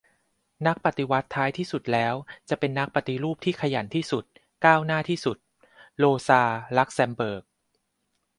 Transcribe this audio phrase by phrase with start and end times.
[0.67, 2.13] "นักปฏิวัติท้ายที่สุดแล้ว
[2.49, 4.23] จะเป็นนักปฏิรูปที่ขยันที่สุด
[4.65, 5.37] ก้าวหน้าที่สุด"-
[5.97, 6.41] โรซา
[6.77, 7.43] ลักเซมเบิร์ก